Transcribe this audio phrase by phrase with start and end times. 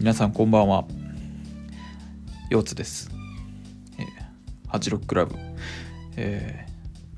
[0.00, 0.86] 皆さんこんばんは。
[2.50, 3.10] 腰津です、
[3.98, 5.36] えー、クラブ、
[6.16, 6.66] え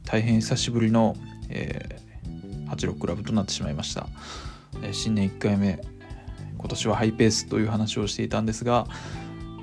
[0.04, 1.14] ー、大変久しぶりの、
[1.48, 4.08] えー、86クラブとなってしまいました、
[4.82, 5.80] えー、新年1回目。
[6.58, 8.88] 今年はハイペースという話をしていたんですが、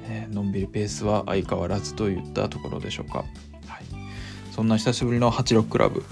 [0.05, 3.27] えー、のんびりペースは相変わらずといったところでしょうか、はい、
[4.53, 6.05] そんな久しぶりの86クラブ、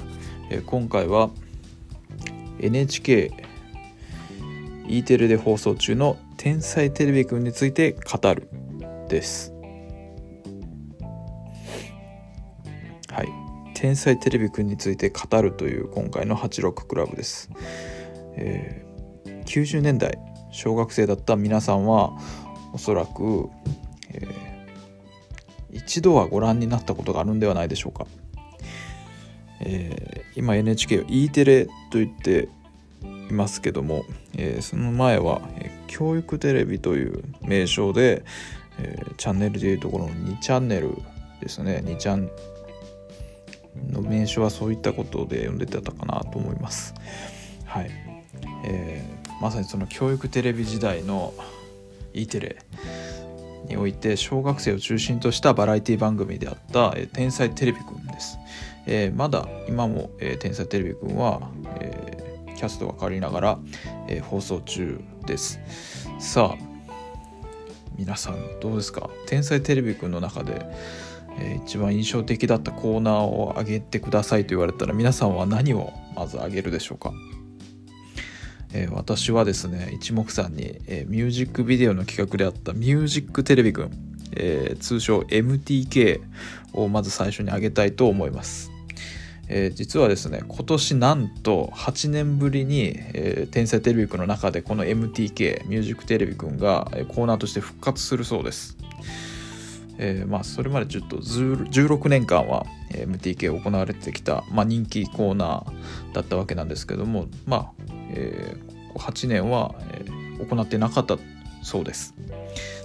[0.49, 1.29] えー、今回は
[2.59, 3.31] NHK
[4.89, 8.47] E テレで放送中の「天才テレビくん」について語る。
[9.07, 9.53] です。
[13.09, 13.29] はい
[13.73, 17.49] 「天才テレビくん」について語るという今回の86クラブです、
[18.35, 20.19] えー、90年代
[20.51, 22.11] 小学生だった皆さんは
[22.73, 23.49] おそらく、
[24.11, 28.05] えー、一度はご覧になったことがあるんではないでしょうか、
[29.61, 32.49] えー、今 NHK は E テレといって
[33.29, 34.05] いますけども、
[34.37, 35.41] えー、その前は、
[35.87, 38.23] 教育テレビという名称で、
[38.79, 40.95] えー、チャンネルでいうところの2チャンネル
[41.41, 41.81] ですね。
[41.85, 42.29] 2チャン
[43.91, 46.93] の名称はそういったことで呼んでたかなと思います。
[47.65, 47.89] はい、
[48.65, 51.33] えー、まさにその教育テレビ時代の
[52.13, 52.57] E テレ
[53.67, 58.37] において小学生を中心としたバラエティ番組であった「えー、天才テレビくん」です、
[58.85, 62.17] えー、まだ今も、えー「天才テレビくんは」えー
[62.57, 63.59] キャストが変わりながら、
[64.07, 65.59] えー、放送中です。
[66.19, 66.63] さあ
[67.95, 69.09] 皆さんどうですか？
[69.27, 70.65] 天才テレビくんの中で、
[71.39, 77.13] えー、一番印象的だったコーナーを上げてくださいと言われたら皆さんは何をまず上げるでしょうか？
[78.73, 83.91] えー、私はですね一目散に、えー、ミュージックビデオの企画であった「ミュージックテレビくん」
[84.35, 86.19] えー、通称 MTK
[86.73, 88.69] をまず最初に挙げたいと思います。
[89.49, 98.77] えー、実はですね今年なんと8年ぶりに、えー、天才テレビくんの中でこの MTK ミュージックテレビくんが、コーナーとして復活するそうです、
[99.97, 107.71] えー、まあそれまでちょっと16年間は MTK 行われてきた、まあ、人気コーナーだったわけなんですけどもまあ、
[108.11, 111.17] えー、8年は、えー、行ってなかった
[111.63, 112.13] そうです。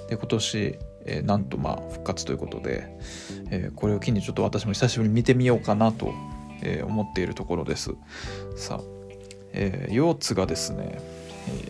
[0.09, 2.87] で今年えー、なんとまあ復活ということで、
[3.51, 6.13] えー、これを機にちょっと私も久しぶりに見てみようかなと
[6.63, 7.95] えー、思っているところです。
[8.57, 8.81] さあ、
[9.53, 11.01] えー、腰痛がですね、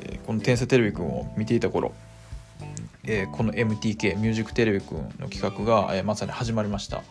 [0.06, 1.92] えー、この「天才テレビくん」を見ていた頃、
[3.04, 7.02] えー、この MTK ミュージックテレビくんの企画が、えー、まさに始まりました、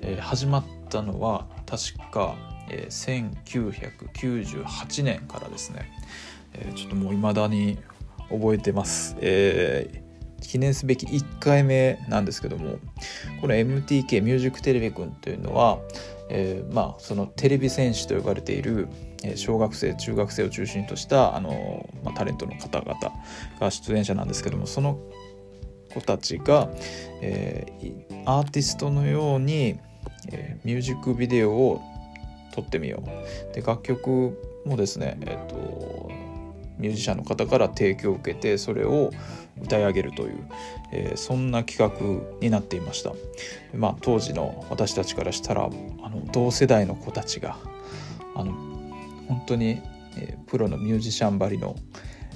[0.00, 2.36] えー、始まったのは確か、
[2.68, 5.90] えー、1998年からですね、
[6.54, 7.78] えー、ちょっともう未だに
[8.30, 12.78] 覚えてます、えー記念すべき1回目なんですけども
[13.40, 15.78] この MTK ミュージックテレビくんというのは、
[16.32, 18.88] えー、まあそのテレビ戦士と呼ばれている
[19.34, 22.94] 小学生中学生を中心としたあの、まあ、タレントの方々
[23.60, 24.98] が出演者なんですけどもその
[25.92, 26.70] 子たちが、
[27.20, 29.78] えー、アーティストのように、
[30.30, 31.82] えー、ミュージックビデオを
[32.54, 33.54] 撮ってみよう。
[33.54, 36.29] で楽曲もですね、えーと
[36.80, 39.10] ミュージシャンの方から提供を受けてそれを
[39.62, 40.44] 歌い上げるという、
[40.92, 43.12] えー、そんな企画になっていました、
[43.74, 47.56] まあ、当時の私たちからしたらあの同世代の子たちが
[48.34, 48.52] あの
[49.28, 49.80] 本当に、
[50.16, 51.76] えー、プロのミュージシャンばりの、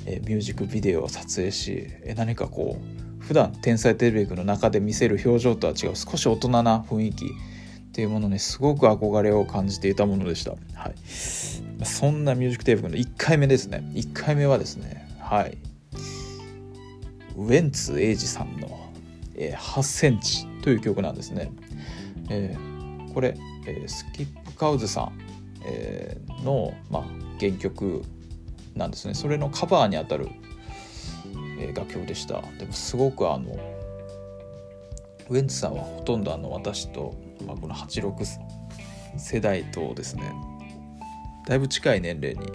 [0.07, 7.29] えー、ミュージックビデオを撮影し、えー、何かこう普段天才テレビ局の中で見せる表情とは違う少し大人な雰囲気っ
[7.93, 10.51] ていうものにすごく憧れを感じていたものでした。
[10.75, 10.95] はい、
[11.83, 13.83] そんなミュージックテレビの1回目ですね。
[13.95, 15.59] 1回目はですね、はい。
[17.37, 18.93] ウェンツ英二さんの、
[19.35, 21.51] えー、8センチという曲なんですね。
[22.31, 23.37] えー、これ、
[23.67, 25.19] えー、スキップカウズさん、
[25.65, 27.05] えー、の、まあ、
[27.41, 28.03] 原曲
[28.75, 29.15] なんですね。
[29.15, 30.29] それのカバーにあたる、
[31.59, 32.43] えー、楽曲でした。
[32.59, 33.59] でもすごくあの
[35.29, 37.15] ウェンツさんはほとんどあの私と、
[37.47, 38.15] まあ、この86
[39.17, 40.33] 世代とですね
[41.47, 42.51] だいぶ近い年齢に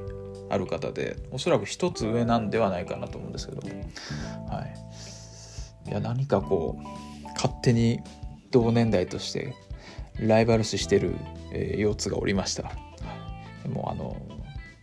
[0.49, 4.65] ある方でおそらく一つ上なんではないかなと思うんですけど、は
[5.85, 7.99] い、いや何かこう勝手に
[8.51, 9.53] 同年代として
[10.19, 11.15] ライバル視してる、
[11.53, 14.17] えー、腰痛がおりました、はい、でもあの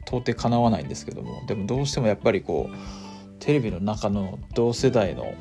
[0.07, 1.45] 到底かなわないんですけども。
[1.47, 2.77] でもどうしてもやっぱりこう
[3.41, 5.35] テレビの中の同世代の、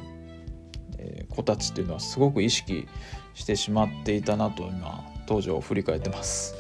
[0.98, 2.88] え子たちっていうのはすごく意識
[3.36, 6.56] してしまっていたなと今当時を振り返ってます。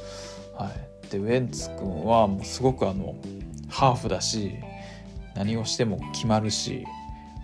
[0.55, 3.15] はい、でウェンツ君はもうすごくあの
[3.69, 4.55] ハーフだし
[5.33, 6.85] 何をしても決まるし、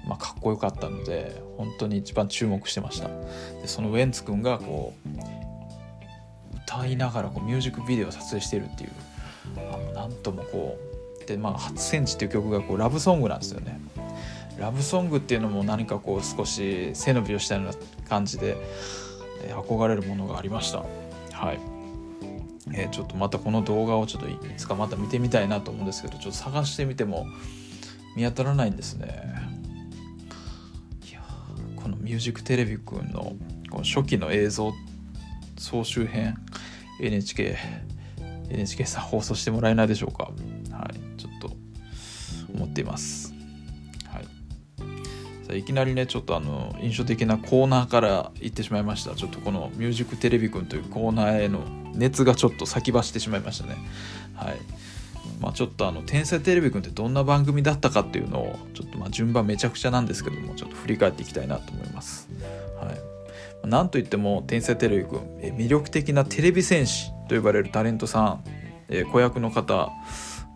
[0.06, 3.08] まあ、かっこよかったので本当に一番注目してました。
[3.08, 8.92] でそのウェンツ君がこう歌いながらこうミュージックビデオを撮影してるっていう
[9.74, 10.78] あのなんともこ
[11.24, 13.80] うでまあ「8センチ」っていう曲がこうラブソングなんですよね。
[14.58, 17.72] ラブソングっていうのも何かこう少し背伸びをしたような
[18.08, 18.58] 感じで、
[19.56, 20.84] 憧れるものがありました。
[21.32, 21.60] はい、
[22.74, 27.28] えー、ちょっとまたこの動画をちょっといつかまた見てみたいなと思うんですけどちょっと探してみても
[28.16, 29.34] 見当たらないんですね。
[31.10, 31.22] いや
[31.76, 33.34] この「ミュージックテレビくん」の
[33.70, 34.74] この初期の映像
[35.58, 36.36] 総集編
[37.00, 37.58] NHK
[38.50, 40.32] NHK さん放送してもらえないでしょうか。
[40.72, 41.56] はいちょっと
[42.54, 43.21] 思っています。
[45.52, 49.16] さあいきなりねちょっとあの印象的なコーナーから行ってしまいました。
[49.16, 51.60] ちょっとこの「ミュージックテレビくん」というコーナーへの
[51.94, 53.76] 熱がちょっと先走ってしまいましたね。
[54.34, 54.58] はい。
[55.42, 62.30] まあ、ちょっとあの「天才テレビくん」ってどんな番組だったかっていうのをちょっとまあ順番めちゃくちゃなんですけどもちょっと振り返っていきたいなと思います。
[62.80, 62.90] は
[63.66, 65.20] い、なんといっても「天才テレビくん」
[65.58, 68.44] 魅力的なテレビ戦士と呼ばれるタレントさん、
[68.88, 69.90] え子役の方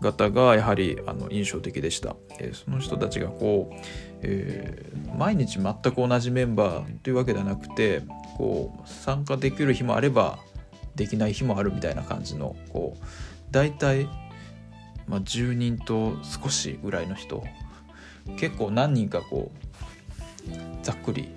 [0.01, 3.75] 々がやはりあの印象的でした、えその人たちがこう、
[4.21, 8.03] えー、毎日全く同じメンバーというわけではなくて
[8.37, 10.39] こう参加できる日もあれば
[10.95, 13.03] できない日もあるみたいな感じのこう
[13.51, 14.07] 大体
[15.07, 17.43] まあ、10人と少しぐらいの人
[18.37, 21.29] 結構何人かこうざっくり、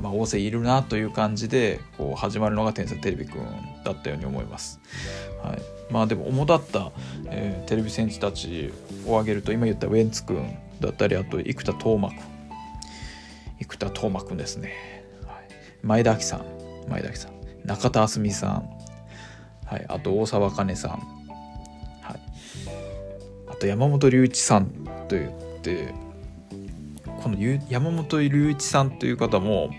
[0.00, 3.44] まあ、大勢いるなという感じでこう始まるのが「天才テレビくん」
[3.84, 4.80] だったように思います。
[5.42, 5.62] はい、
[5.92, 6.92] まあでも主だった、
[7.26, 8.72] えー、テレビ戦士たち
[9.06, 12.16] を挙げると今言ったウェンツくんだったりあと生田斗真くん
[13.60, 15.48] 生田斗真くんですね、はい、
[15.82, 16.44] 前田亜紀さん。
[16.88, 17.32] 前田亜紀さん。
[17.64, 18.70] 中田あすみさん、
[19.66, 21.22] はい、あと大沢かねさん。
[23.52, 24.66] あと山本龍一さん
[25.08, 25.30] と言っ
[25.60, 25.94] て
[27.22, 27.36] この
[27.68, 29.70] 山本龍一さんという方も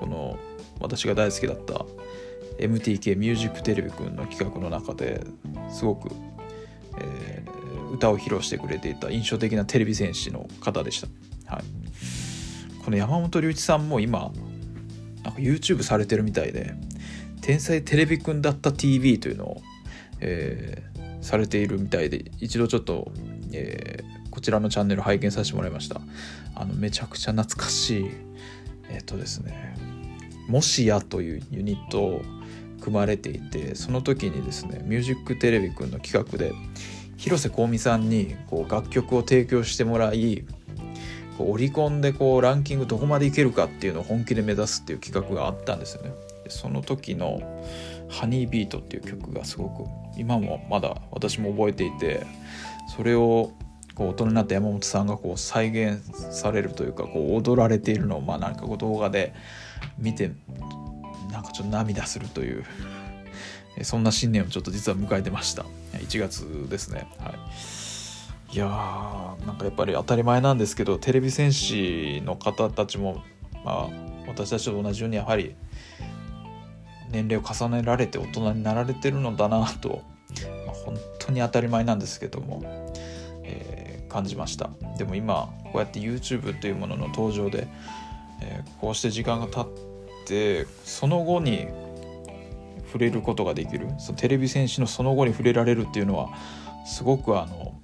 [0.00, 0.38] この
[0.80, 1.84] 私が大好きだった
[2.60, 5.24] MTK ミュージックテレビくんの企画の中で
[5.70, 6.10] すごく、
[6.98, 11.64] えー、歌を披露してくれていた印象的なテレビ戦士の方でした、はい、
[12.84, 14.30] この山本龍一さんも今
[15.22, 16.74] なんか YouTube されてるみたいで
[17.42, 19.62] 「天才テレビくんだった TV」というのを、
[20.20, 20.82] え
[21.20, 23.12] されているみたいで一度ちょっと、
[23.52, 26.00] えー、こちらのチャンネル拝見させてもらいました。
[26.54, 28.10] あのめちゃくちゃ懐かしい
[28.90, 29.74] えっ、とですね
[30.50, 32.22] 「もしや」というユニットを
[32.80, 36.52] 組まれていてその時にですね「ミュージックテレビくん」の企画で
[37.16, 40.44] 広瀬香美さんにこう楽曲を提供してもらい
[41.36, 46.12] こうオリコンでこうランキングどこまでいけるかっていうのを本気で目指すっていう企画があったんですよね。
[46.48, 47.40] その時の
[48.08, 49.84] ハニービートっていう曲がすごく
[50.18, 52.26] 今もまだ私も覚えていて
[52.94, 53.52] それを
[53.94, 59.32] こう大人になった山本さんがこう再現されるというかこう踊られているのをまあなんかこう動画で
[59.98, 60.32] 見て
[61.30, 62.64] なんかちょっと涙するという
[63.82, 65.64] そんな新年をちょっと実は迎えてました。
[65.92, 67.08] 1月ですね。
[67.18, 67.34] はい。
[68.52, 73.22] いやーなんかやっぱり当たり前なんですけどテレビ戦士の方たちも
[73.64, 73.88] まあ
[74.26, 75.54] 私たちと同じようにやはり
[77.10, 80.02] 年齢を重ねられて大人になられてるのだなと、
[80.66, 82.62] まあ、本当に当たり前なんですけども、
[83.44, 84.70] えー、感じました。
[84.98, 87.68] でも今こうやって YouTube というものの登場で、
[88.42, 89.68] えー、こうして時間が経っ
[90.26, 91.68] てその後に
[92.86, 96.30] 触れることができるそのテレビ戦士のその後に触れられるっていうのは
[96.84, 97.80] すごくあの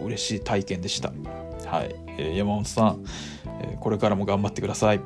[0.00, 1.12] 嬉しい体験でした。
[1.66, 3.04] はい、えー、山本さん、
[3.62, 5.00] えー、これからも頑張ってください。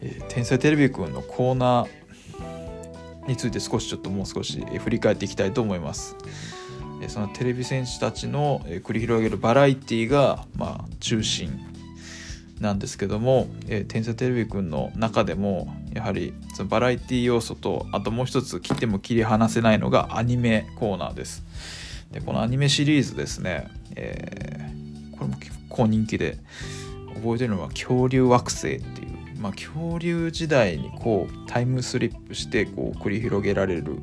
[0.00, 6.16] えー、天才テレビくんのコーナーについて少しちょっともう少し、振り返っていきたいと思います。
[7.08, 11.58] そのテレビ戦士たちの、繰り広げるバラエティーが、まあ、中心
[12.60, 13.48] なんですけども、
[13.88, 21.42] 天才テレビくんの中でもやはりそのバラエティ要素とあともう一つ切っても切り離せないのがアニメコーナーです。
[22.12, 26.38] でこのアニメシリーズですね、えー、これも結構人気で
[27.14, 33.98] 覚えてるのは恐竜惑星っていうまあ、恐竜時代にこうタイムスリップしてこう繰り広げられる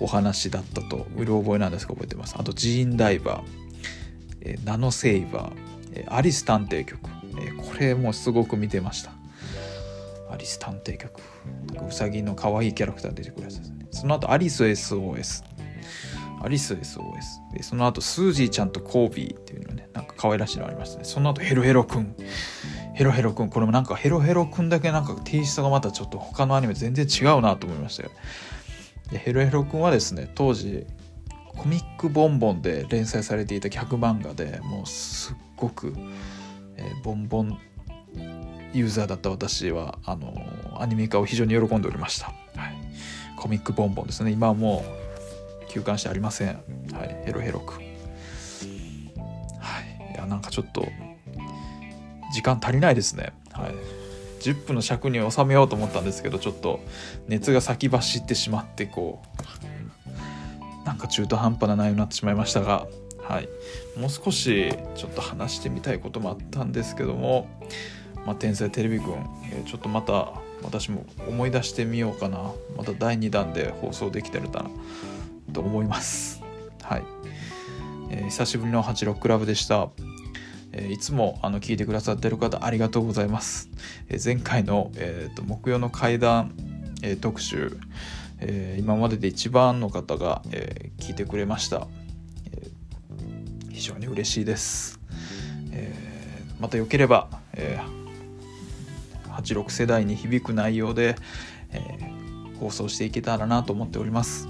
[0.00, 2.36] お話だったとうる覚えなんですが覚えてます。
[2.38, 3.44] あとジーンダイバー、
[4.42, 5.52] えナノセイバー、
[5.92, 7.08] えアリス探偵局、
[7.40, 9.12] えこれもすごく見てました。
[10.30, 11.20] アリス探偵局。
[11.74, 13.86] なんかウサギの可愛いキャラクター出てくるやつですね。
[13.90, 15.44] その後アリス SOS
[16.42, 21.04] アリス SOS その後スージーちゃんとコービーっていうのねなんか可愛らしいのありましたね。
[21.04, 22.14] その後ヘロヘロくん。
[22.94, 23.48] ヘロヘロくん。
[23.48, 28.10] これもなんかヘロヘロくんだけなんかテイストがまたちょっと他のアニメ全然違うなと思いましたよ。
[29.10, 30.86] でヘロヘロくんはですね当時
[31.56, 35.94] コミックボンボンで連載されていた逆漫画でもうすっごく、
[36.76, 37.58] えー、ボンボン
[38.72, 40.34] ユーザーだった私はあの
[40.78, 42.32] アニメ化を非常に喜んでおりました、は
[42.68, 42.76] い、
[43.38, 44.30] コミックボンボンですね。
[44.30, 44.84] 今はも
[45.64, 46.48] う休館してありません、
[46.92, 47.88] はい、ヘロヘロくんはい。
[50.14, 50.86] あやなんかちょっと
[52.34, 53.32] 時間足りないですね。
[53.52, 53.74] はい。
[54.40, 56.80] 10分の尺に収めようと思ったんですけどちょっと
[57.28, 59.22] 熱が先走ってしまってこ
[60.84, 62.86] うなんか中途半端な内容になってしまいましたが
[63.28, 63.48] はい。
[63.98, 67.48] もう少しちょっと話してみたいこともあったんですけども
[68.24, 69.14] 「まあ、天才テレビくん」
[69.50, 72.52] えちょっとまた私も思い出してみようかな。
[72.76, 74.70] また第2弾で放送できてるかな
[75.52, 76.42] と思います。
[76.82, 77.02] はい、
[78.10, 79.88] えー、久しぶりの86クラブでした。
[80.78, 83.70] えいつもあの聞いてくださってる方ありがとうございます。
[84.08, 86.54] え前回の、えーと、木曜の階段、
[87.02, 87.78] え、特集、
[88.40, 91.88] え、今までで一番の方が、え、聞いてくれました、
[92.52, 92.68] え
[93.70, 95.00] 非常に嬉しいです。
[95.72, 95.94] え
[96.60, 97.80] またよければ、え
[99.30, 101.16] 86世代に響く内容で、
[101.72, 101.80] え
[102.60, 104.46] 放送していけたらなと思っております。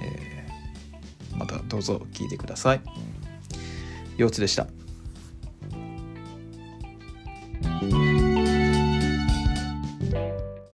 [0.00, 0.46] え
[1.36, 2.80] またどうぞ聞いてください。
[4.16, 4.85] 腰痛でした。